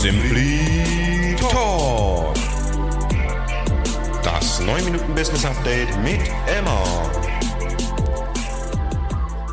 [0.00, 2.32] Simply Talk.
[4.24, 6.82] Das 9 Minuten Business Update mit Emma.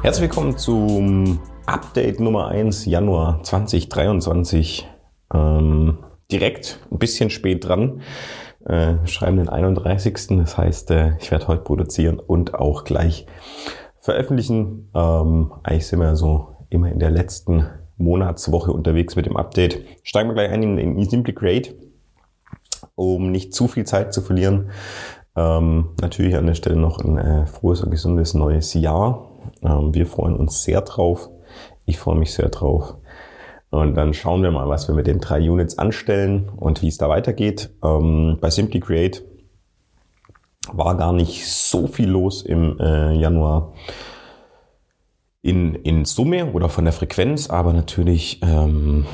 [0.03, 4.87] Herzlich willkommen zum Update Nummer 1 Januar 2023.
[5.33, 5.97] Ähm,
[6.31, 7.99] direkt ein bisschen spät dran.
[8.65, 10.27] Äh, schreiben den 31.
[10.37, 13.25] Das heißt, äh, ich werde heute produzieren und auch gleich
[13.99, 14.91] veröffentlichen.
[14.95, 17.67] Ähm, eigentlich sind wir so immer in der letzten
[17.97, 19.83] Monatswoche unterwegs mit dem Update.
[20.03, 21.75] Steigen wir gleich ein in, in Simply Create,
[22.95, 24.69] um nicht zu viel Zeit zu verlieren.
[25.35, 29.29] Ähm, natürlich an der Stelle noch ein äh, frohes und gesundes neues Jahr.
[29.61, 31.29] Ähm, wir freuen uns sehr drauf.
[31.85, 32.95] Ich freue mich sehr drauf.
[33.69, 36.97] Und dann schauen wir mal, was wir mit den drei Units anstellen und wie es
[36.97, 37.69] da weitergeht.
[37.83, 39.23] Ähm, bei Simply Create
[40.71, 43.73] war gar nicht so viel los im äh, Januar
[45.47, 49.05] in, in Summe oder von der Frequenz, aber natürlich ähm,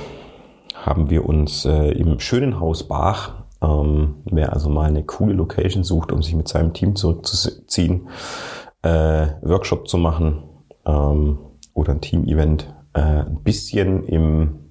[0.73, 5.83] haben wir uns äh, im schönen Haus Bach, ähm, wer also mal eine coole Location
[5.83, 8.09] sucht, um sich mit seinem Team zurückzuziehen,
[8.81, 10.41] äh, Workshop zu machen
[10.87, 11.37] ähm,
[11.75, 14.62] oder ein Team-Event, äh, ein bisschen im,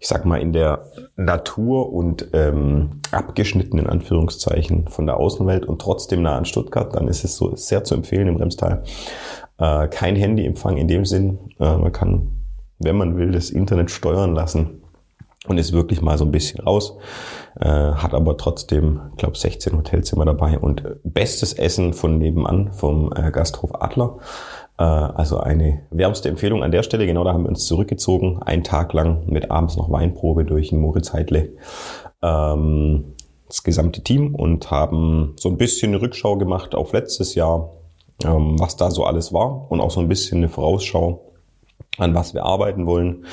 [0.00, 0.84] ich sag mal, in der
[1.16, 7.08] Natur und ähm, abgeschnitten in Anführungszeichen von der Außenwelt und trotzdem nah an Stuttgart, dann
[7.08, 8.84] ist es so sehr zu empfehlen im Remstal.
[9.58, 11.38] Äh, kein Handyempfang in dem Sinn.
[11.58, 12.30] Äh, man kann,
[12.78, 14.82] wenn man will, das Internet steuern lassen
[15.48, 16.96] und ist wirklich mal so ein bisschen raus.
[17.60, 23.32] Äh, hat aber trotzdem, glaube 16 Hotelzimmer dabei und bestes Essen von nebenan vom äh,
[23.32, 24.18] Gasthof Adler.
[24.78, 27.06] Äh, also eine wärmste Empfehlung an der Stelle.
[27.06, 30.80] Genau da haben wir uns zurückgezogen, einen Tag lang mit abends noch Weinprobe durch den
[30.80, 31.50] Moritz Heidle.
[32.22, 33.14] Ähm,
[33.48, 37.70] das gesamte Team und haben so ein bisschen eine Rückschau gemacht auf letztes Jahr,
[38.24, 41.32] ähm, was da so alles war und auch so ein bisschen eine Vorausschau,
[41.96, 43.24] an was wir arbeiten wollen.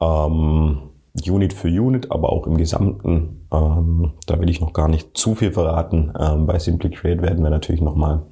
[0.00, 0.78] Ähm,
[1.26, 3.46] Unit für Unit, aber auch im Gesamten.
[3.52, 6.12] Ähm, da will ich noch gar nicht zu viel verraten.
[6.18, 8.22] Ähm, bei Simply Create werden wir natürlich nochmal,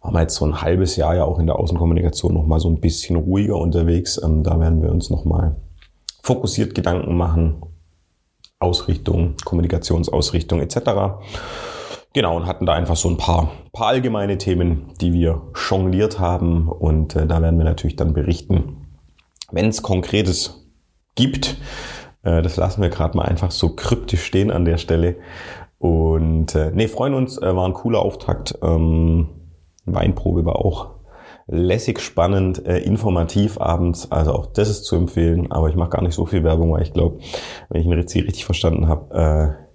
[0.00, 2.80] haben wir jetzt so ein halbes Jahr ja auch in der Außenkommunikation nochmal so ein
[2.80, 4.20] bisschen ruhiger unterwegs.
[4.22, 5.56] Ähm, da werden wir uns nochmal
[6.22, 7.62] fokussiert Gedanken machen.
[8.58, 10.76] Ausrichtung, Kommunikationsausrichtung etc.
[12.12, 16.68] Genau, und hatten da einfach so ein paar, paar allgemeine Themen, die wir jongliert haben.
[16.68, 18.86] Und äh, da werden wir natürlich dann berichten,
[19.50, 20.66] wenn es Konkretes
[21.14, 21.56] gibt.
[22.22, 25.16] Äh, das lassen wir gerade mal einfach so kryptisch stehen an der Stelle.
[25.78, 28.58] Und äh, nee, freuen uns, äh, war ein cooler Auftakt.
[28.62, 29.28] Ähm,
[29.84, 30.90] Weinprobe war auch
[31.46, 34.10] lässig, spannend, äh, informativ abends.
[34.10, 35.50] Also auch das ist zu empfehlen.
[35.50, 37.18] Aber ich mache gar nicht so viel Werbung, weil ich glaube,
[37.68, 39.70] wenn ich ihn richtig, richtig verstanden habe, äh,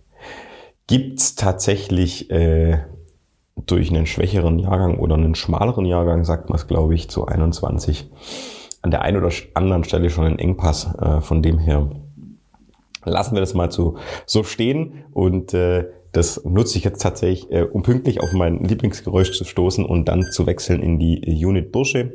[0.88, 2.80] gibt's tatsächlich äh,
[3.66, 8.10] durch einen schwächeren Jahrgang oder einen schmaleren Jahrgang, sagt man es, glaube ich, zu 21,
[8.82, 10.94] an der einen oder anderen Stelle schon einen Engpass.
[10.96, 11.90] Äh, von dem her
[13.04, 17.64] lassen wir das mal so, so stehen und äh, das nutze ich jetzt tatsächlich, äh,
[17.64, 22.14] um pünktlich auf mein Lieblingsgeräusch zu stoßen und dann zu wechseln in die Unit Bursche.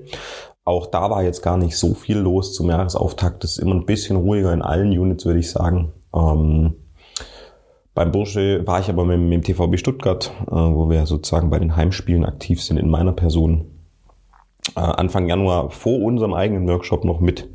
[0.64, 3.44] Auch da war jetzt gar nicht so viel los zum Jahresauftakt.
[3.44, 5.92] Das ist immer ein bisschen ruhiger in allen Units, würde ich sagen.
[6.14, 6.74] Ähm,
[7.94, 11.58] beim Bursche war ich aber mit, mit dem TVB Stuttgart, äh, wo wir sozusagen bei
[11.58, 13.66] den Heimspielen aktiv sind in meiner Person.
[14.76, 17.48] Äh, Anfang Januar vor unserem eigenen Workshop noch mit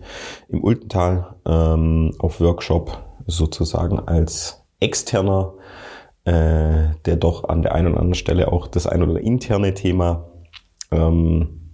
[0.49, 5.53] im Ultental ähm, auf Workshop sozusagen als externer,
[6.25, 10.27] äh, der doch an der einen oder anderen Stelle auch das ein oder interne Thema
[10.91, 11.73] ähm,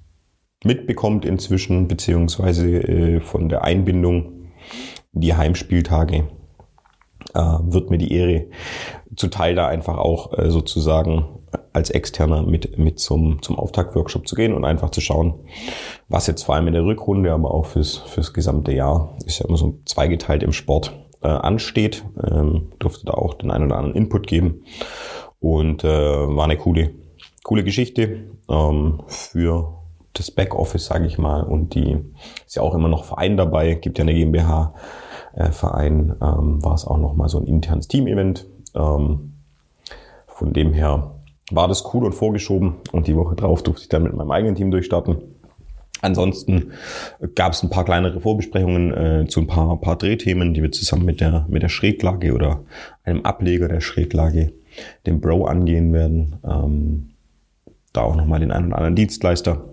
[0.63, 4.51] mitbekommt inzwischen, beziehungsweise äh, von der Einbindung
[5.13, 6.27] in die Heimspieltage
[7.33, 8.47] äh, wird mir die Ehre
[9.15, 11.39] zuteil, da einfach auch äh, sozusagen
[11.73, 15.33] als Externer mit, mit zum, zum Auftaktworkshop zu gehen und einfach zu schauen,
[16.07, 19.47] was jetzt vor allem in der Rückrunde, aber auch fürs, fürs gesamte Jahr, ist ja
[19.47, 22.03] immer so zweigeteilt im Sport, äh, ansteht.
[22.23, 24.63] Ähm, durfte da auch den einen oder anderen Input geben
[25.39, 26.91] und äh, war eine coole,
[27.43, 29.81] coole Geschichte ähm, für
[30.13, 31.43] das Backoffice, sage ich mal.
[31.43, 31.97] Und die
[32.45, 34.73] ist ja auch immer noch Verein dabei, gibt ja eine GmbH
[35.33, 35.49] äh,
[35.85, 38.47] ähm, war es auch nochmal so ein internes Team-Event.
[38.75, 39.33] Ähm,
[40.27, 41.15] von dem her
[41.51, 44.55] war das cool und vorgeschoben und die Woche drauf durfte ich dann mit meinem eigenen
[44.55, 45.40] Team durchstarten.
[46.01, 46.71] Ansonsten
[47.35, 51.05] gab es ein paar kleinere Vorbesprechungen äh, zu ein paar, paar Drehthemen, die wir zusammen
[51.05, 52.63] mit der, mit der Schräglage oder
[53.03, 54.53] einem Ableger der Schräglage,
[55.05, 56.35] dem Bro, angehen werden.
[56.43, 57.07] Ähm,
[57.93, 59.65] da auch nochmal den einen oder anderen Dienstleister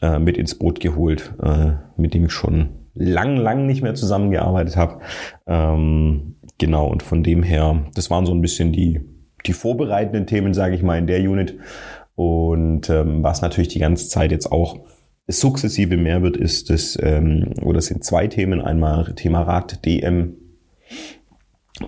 [0.00, 4.76] äh, mit ins Boot geholt, äh, mit dem ich schon lang, lang nicht mehr zusammengearbeitet
[4.76, 5.00] habe.
[5.46, 9.00] Ähm, genau, und von dem her, das waren so ein bisschen die,
[9.46, 11.58] die vorbereitenden Themen, sage ich mal, in der Unit.
[12.14, 14.80] Und ähm, was natürlich die ganze Zeit jetzt auch
[15.30, 18.60] sukzessive mehr wird, ist das, ähm, oder sind zwei Themen.
[18.60, 20.36] Einmal Thema Rad DM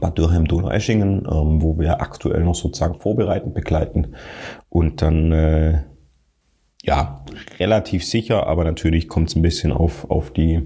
[0.00, 4.14] Bad Dürheim, Donaueschingen, ähm, wo wir aktuell noch sozusagen vorbereitend begleiten
[4.68, 5.82] und dann äh,
[6.82, 7.24] ja
[7.58, 10.62] relativ sicher, aber natürlich kommt es ein bisschen auf, auf die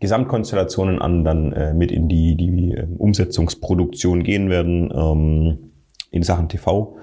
[0.00, 5.58] Gesamtkonstellationen an, dann äh, mit in die, die äh, Umsetzungsproduktion gehen werden ähm,
[6.10, 6.96] in Sachen TV,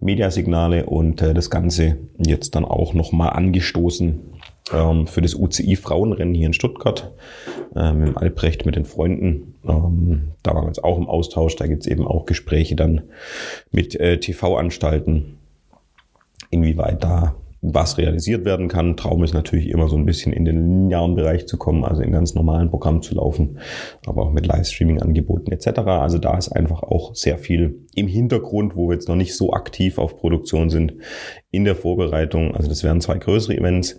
[0.00, 4.35] Mediasignale und äh, das Ganze jetzt dann auch nochmal angestoßen
[4.72, 7.12] ähm, für das UCI Frauenrennen hier in Stuttgart
[7.74, 9.54] äh, mit dem Albrecht, mit den Freunden.
[9.66, 11.56] Ähm, da waren wir jetzt auch im Austausch.
[11.56, 13.02] Da gibt's eben auch Gespräche dann
[13.70, 15.38] mit äh, TV-Anstalten,
[16.50, 18.96] inwieweit da was realisiert werden kann.
[18.96, 22.12] Traum ist natürlich immer so ein bisschen in den linearen Bereich zu kommen, also in
[22.12, 23.58] ganz normalen Programmen zu laufen,
[24.06, 25.80] aber auch mit Livestreaming-Angeboten etc.
[25.80, 29.52] Also da ist einfach auch sehr viel im Hintergrund, wo wir jetzt noch nicht so
[29.52, 30.94] aktiv auf Produktion sind,
[31.50, 32.54] in der Vorbereitung.
[32.54, 33.98] Also das wären zwei größere Events.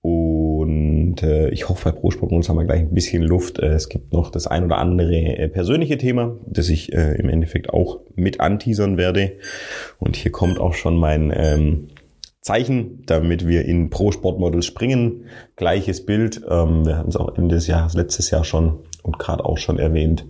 [0.00, 3.58] Und äh, ich hoffe, bei ProSport haben wir gleich ein bisschen Luft.
[3.58, 7.28] Äh, es gibt noch das ein oder andere äh, persönliche Thema, das ich äh, im
[7.28, 9.32] Endeffekt auch mit anteasern werde.
[9.98, 11.88] Und hier kommt auch schon mein ähm,
[12.40, 15.24] Zeichen, damit wir in Pro Sportmodels springen.
[15.56, 16.40] Gleiches Bild.
[16.48, 19.78] Ähm, wir hatten es auch Ende des Jahres, letztes Jahr schon und gerade auch schon
[19.78, 20.26] erwähnt.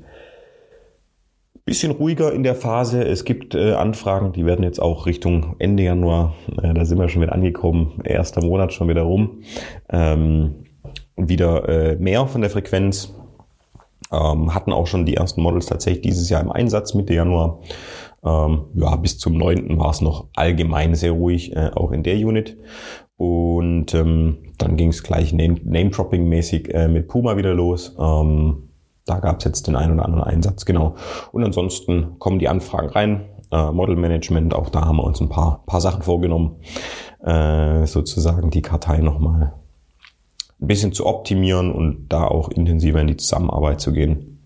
[1.69, 3.05] Bisschen ruhiger in der Phase.
[3.05, 6.33] Es gibt äh, Anfragen, die werden jetzt auch Richtung Ende Januar,
[6.63, 9.43] äh, da sind wir schon wieder angekommen, erster Monat schon wieder rum,
[9.91, 10.65] ähm,
[11.19, 13.15] wieder äh, mehr von der Frequenz.
[14.11, 17.61] Ähm, hatten auch schon die ersten Models tatsächlich dieses Jahr im Einsatz Mitte Januar.
[18.25, 19.79] Ähm, ja, bis zum 9.
[19.79, 22.57] war es noch allgemein sehr ruhig, äh, auch in der Unit.
[23.19, 27.95] Und ähm, dann ging es gleich Name-Dropping-mäßig äh, mit Puma wieder los.
[28.01, 28.68] Ähm,
[29.09, 30.95] da gab es jetzt den einen oder anderen Einsatz, genau.
[31.33, 33.25] Und ansonsten kommen die Anfragen rein.
[33.51, 36.57] Äh, Model Management, auch da haben wir uns ein paar, paar Sachen vorgenommen,
[37.25, 39.55] äh, sozusagen die Kartei nochmal
[40.61, 44.39] ein bisschen zu optimieren und da auch intensiver in die Zusammenarbeit zu gehen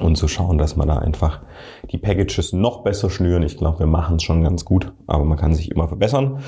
[0.00, 1.42] und zu schauen, dass man da einfach
[1.90, 3.42] die Packages noch besser schnüren.
[3.42, 6.40] Ich glaube, wir machen es schon ganz gut, aber man kann sich immer verbessern.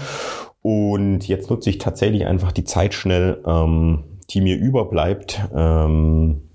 [0.63, 6.48] Und jetzt nutze ich tatsächlich einfach die Zeit schnell, ähm, die mir überbleibt, ähm,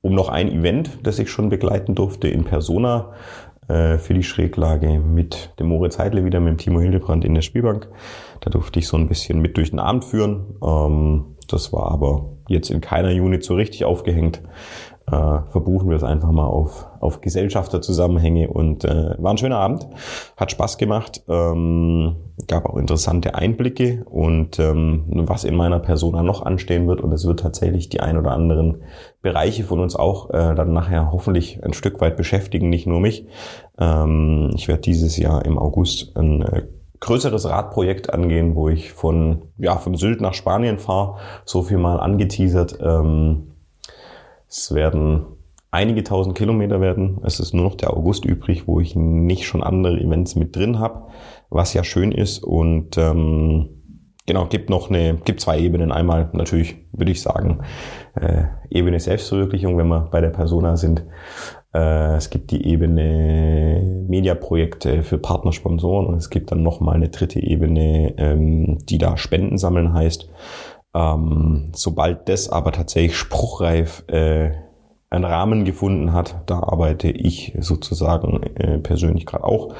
[0.00, 3.12] um noch ein Event, das ich schon begleiten durfte in Persona
[3.68, 7.42] äh, für die Schräglage mit dem Moritz Heidle wieder, mit dem Timo Hildebrand in der
[7.42, 7.88] Spielbank.
[8.40, 10.56] Da durfte ich so ein bisschen mit durch den Abend führen.
[10.64, 14.42] Ähm, das war aber jetzt in keiner Unit so richtig aufgehängt
[15.10, 19.86] äh, verbuchen wir es einfach mal auf, auf Gesellschafterzusammenhänge und äh, war ein schöner Abend,
[20.36, 22.16] hat Spaß gemacht, ähm,
[22.46, 27.26] gab auch interessante Einblicke und ähm, was in meiner Persona noch anstehen wird und es
[27.26, 28.82] wird tatsächlich die ein oder anderen
[29.22, 33.26] Bereiche von uns auch äh, dann nachher hoffentlich ein Stück weit beschäftigen, nicht nur mich.
[33.78, 36.62] Ähm, ich werde dieses Jahr im August ein äh,
[37.00, 42.00] größeres Radprojekt angehen, wo ich von, ja, von Sylt nach Spanien fahre, so viel mal
[42.00, 42.78] angeteasert.
[42.80, 43.54] Ähm,
[44.48, 45.26] es werden
[45.70, 47.20] einige tausend Kilometer werden.
[47.24, 50.78] Es ist nur noch der August übrig, wo ich nicht schon andere Events mit drin
[50.78, 51.08] habe,
[51.50, 52.42] was ja schön ist.
[52.42, 53.68] Und ähm,
[54.26, 55.92] genau, gibt noch eine, gibt zwei Ebenen.
[55.92, 57.60] Einmal natürlich, würde ich sagen,
[58.14, 61.04] äh, Ebene Selbstverwirklichung, wenn wir bei der Persona sind.
[61.74, 67.40] Äh, es gibt die Ebene Mediaprojekte für Partnersponsoren und es gibt dann nochmal eine dritte
[67.40, 70.30] Ebene, ähm, die da Spenden sammeln heißt.
[70.98, 74.50] Ähm, sobald das aber tatsächlich spruchreif äh,
[75.10, 79.74] einen Rahmen gefunden hat, da arbeite ich sozusagen äh, persönlich gerade auch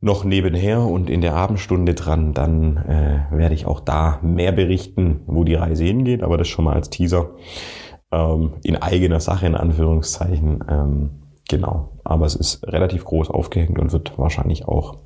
[0.00, 5.22] noch nebenher und in der Abendstunde dran, dann äh, werde ich auch da mehr berichten,
[5.26, 7.30] wo die Reise hingeht, aber das schon mal als Teaser
[8.12, 10.64] ähm, in eigener Sache in Anführungszeichen.
[10.68, 11.10] Ähm,
[11.48, 14.98] genau, aber es ist relativ groß aufgehängt und wird wahrscheinlich auch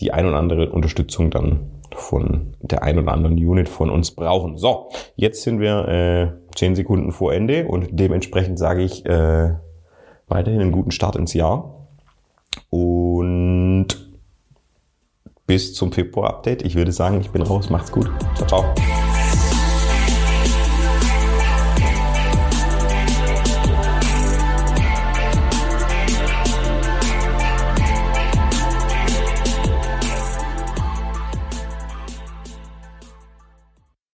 [0.00, 4.56] die ein oder andere Unterstützung dann von der ein oder anderen Unit von uns brauchen.
[4.56, 9.54] So, jetzt sind wir äh, 10 Sekunden vor Ende und dementsprechend sage ich äh,
[10.28, 11.86] weiterhin einen guten Start ins Jahr
[12.70, 13.88] und
[15.46, 16.62] bis zum Februar-Update.
[16.62, 17.68] Ich würde sagen, ich bin raus.
[17.68, 18.10] Macht's gut.
[18.36, 19.11] Ciao, ciao.